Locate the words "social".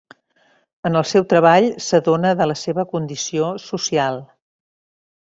3.67-4.19